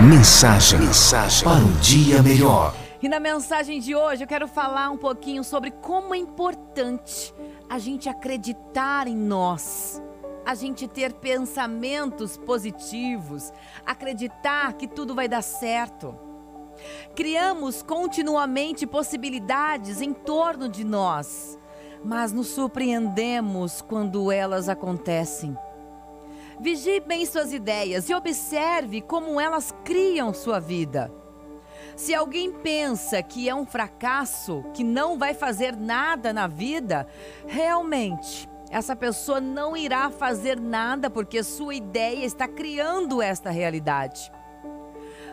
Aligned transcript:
Mensagem, 0.00 0.80
mensagem 0.80 1.44
para 1.44 1.62
um 1.62 1.72
dia 1.74 2.20
melhor. 2.20 2.74
E 3.00 3.08
na 3.08 3.20
mensagem 3.20 3.78
de 3.78 3.94
hoje 3.94 4.24
eu 4.24 4.26
quero 4.26 4.48
falar 4.48 4.90
um 4.90 4.96
pouquinho 4.96 5.44
sobre 5.44 5.70
como 5.70 6.12
é 6.12 6.18
importante 6.18 7.32
a 7.70 7.78
gente 7.78 8.08
acreditar 8.08 9.06
em 9.06 9.16
nós, 9.16 10.02
a 10.44 10.52
gente 10.56 10.88
ter 10.88 11.12
pensamentos 11.12 12.36
positivos, 12.36 13.52
acreditar 13.86 14.72
que 14.72 14.88
tudo 14.88 15.14
vai 15.14 15.28
dar 15.28 15.42
certo. 15.42 16.18
Criamos 17.14 17.80
continuamente 17.80 18.88
possibilidades 18.88 20.00
em 20.00 20.12
torno 20.12 20.68
de 20.68 20.82
nós, 20.82 21.56
mas 22.04 22.32
nos 22.32 22.48
surpreendemos 22.48 23.80
quando 23.80 24.32
elas 24.32 24.68
acontecem. 24.68 25.56
Vigie 26.60 27.00
bem 27.00 27.26
suas 27.26 27.52
ideias 27.52 28.08
e 28.08 28.14
observe 28.14 29.00
como 29.00 29.40
elas 29.40 29.74
criam 29.84 30.32
sua 30.32 30.60
vida. 30.60 31.12
Se 31.96 32.14
alguém 32.14 32.52
pensa 32.52 33.22
que 33.22 33.48
é 33.48 33.54
um 33.54 33.66
fracasso, 33.66 34.64
que 34.74 34.82
não 34.82 35.18
vai 35.18 35.34
fazer 35.34 35.76
nada 35.76 36.32
na 36.32 36.46
vida, 36.46 37.06
realmente 37.46 38.48
essa 38.70 38.96
pessoa 38.96 39.40
não 39.40 39.76
irá 39.76 40.10
fazer 40.10 40.58
nada 40.58 41.08
porque 41.08 41.42
sua 41.44 41.74
ideia 41.74 42.24
está 42.24 42.48
criando 42.48 43.22
esta 43.22 43.50
realidade. 43.50 44.32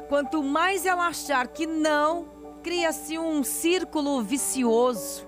Quanto 0.08 0.44
mais 0.44 0.86
ela 0.86 1.08
achar 1.08 1.48
que 1.48 1.66
não, 1.66 2.28
cria-se 2.62 3.18
um 3.18 3.44
círculo 3.44 4.22
vicioso. 4.22 5.28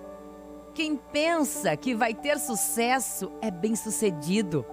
Quem 0.75 0.95
pensa 0.95 1.75
que 1.75 1.95
vai 1.95 2.13
ter 2.13 2.37
sucesso 2.37 3.31
é 3.41 3.49
bem-sucedido. 3.49 4.65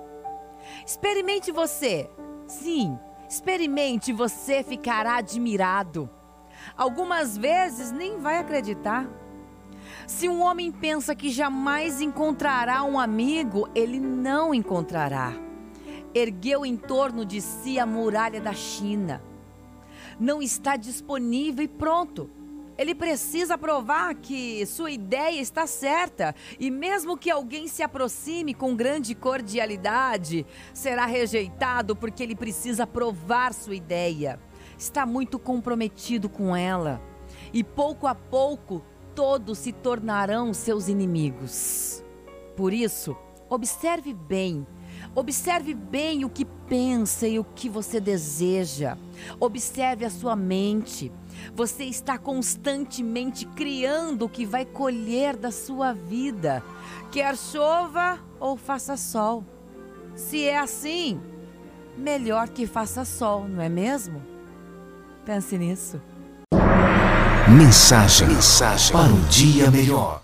Experimente 0.87 1.52
você. 1.52 2.10
Sim, 2.46 2.98
experimente 3.28 4.12
você 4.12 4.62
ficará 4.62 5.16
admirado. 5.16 6.10
Algumas 6.77 7.36
vezes 7.36 7.92
nem 7.92 8.19
vai 8.19 8.39
acreditar. 8.39 9.08
Se 10.06 10.28
um 10.28 10.42
homem 10.42 10.72
pensa 10.72 11.14
que 11.14 11.31
jamais 11.31 12.00
encontrará 12.00 12.83
um 12.83 12.98
amigo, 12.98 13.69
ele 13.75 14.00
não 14.00 14.53
encontrará. 14.53 15.33
Ergueu 16.14 16.66
em 16.66 16.77
torno 16.77 17.25
de 17.25 17.41
si 17.41 17.78
a 17.78 17.86
muralha 17.86 18.41
da 18.41 18.53
China. 18.53 19.22
Não 20.19 20.42
está 20.42 20.77
disponível 20.77 21.64
e 21.64 21.69
pronto. 21.69 22.28
Ele 22.81 22.95
precisa 22.95 23.59
provar 23.59 24.14
que 24.14 24.64
sua 24.64 24.91
ideia 24.91 25.39
está 25.39 25.67
certa 25.67 26.34
e, 26.59 26.70
mesmo 26.70 27.14
que 27.14 27.31
alguém 27.31 27.69
se 27.69 27.83
aproxime 27.83 28.55
com 28.55 28.75
grande 28.75 29.14
cordialidade, 29.14 30.47
será 30.72 31.05
rejeitado 31.05 31.95
porque 31.95 32.22
ele 32.22 32.34
precisa 32.34 32.87
provar 32.87 33.53
sua 33.53 33.75
ideia. 33.75 34.41
Está 34.78 35.05
muito 35.05 35.39
comprometido 35.39 36.27
com 36.27 36.56
ela 36.56 37.03
e, 37.53 37.62
pouco 37.62 38.06
a 38.06 38.14
pouco, 38.14 38.83
todos 39.15 39.59
se 39.59 39.72
tornarão 39.72 40.55
seus 40.55 40.89
inimigos. 40.89 42.03
Por 42.56 42.72
isso, 42.72 43.15
observe 43.50 44.15
bem 44.15 44.67
Observe 45.15 45.75
bem 45.75 46.25
o 46.25 46.31
que 46.31 46.45
pensa 46.45 47.27
e 47.27 47.39
o 47.39 47.45
que 47.45 47.69
você 47.69 48.01
deseja. 48.01 48.97
Observe 49.39 50.05
a 50.05 50.11
sua 50.11 50.37
mente. 50.37 51.12
Você 51.55 51.84
está 51.84 52.19
constantemente 52.19 53.47
criando 53.47 54.25
o 54.25 54.28
que 54.28 54.45
vai 54.45 54.65
colher 54.65 55.37
da 55.37 55.51
sua 55.51 55.93
vida, 55.93 56.62
quer 57.11 57.37
chova 57.37 58.19
ou 58.39 58.56
faça 58.56 58.97
sol. 58.97 59.45
Se 60.15 60.45
é 60.45 60.59
assim, 60.59 61.21
melhor 61.97 62.48
que 62.48 62.67
faça 62.67 63.05
sol, 63.05 63.48
não 63.48 63.62
é 63.62 63.69
mesmo? 63.69 64.23
Pense 65.25 65.56
nisso. 65.56 66.01
Mensagem, 67.48 68.28
mensagem 68.28 68.93
para 68.93 69.09
um 69.09 69.23
dia 69.28 69.71
melhor. 69.71 70.23